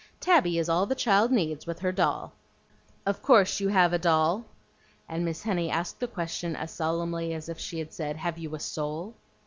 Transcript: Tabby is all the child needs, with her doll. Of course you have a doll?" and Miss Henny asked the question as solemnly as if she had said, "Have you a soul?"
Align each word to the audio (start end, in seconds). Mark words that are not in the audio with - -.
Tabby 0.19 0.57
is 0.57 0.67
all 0.67 0.87
the 0.87 0.95
child 0.95 1.31
needs, 1.31 1.67
with 1.67 1.77
her 1.81 1.91
doll. 1.91 2.33
Of 3.05 3.21
course 3.21 3.59
you 3.59 3.67
have 3.67 3.93
a 3.93 3.99
doll?" 3.99 4.45
and 5.07 5.23
Miss 5.23 5.43
Henny 5.43 5.69
asked 5.69 5.99
the 5.99 6.07
question 6.07 6.55
as 6.55 6.71
solemnly 6.71 7.35
as 7.35 7.47
if 7.49 7.59
she 7.59 7.77
had 7.77 7.93
said, 7.93 8.17
"Have 8.17 8.39
you 8.39 8.55
a 8.55 8.59
soul?" 8.59 9.13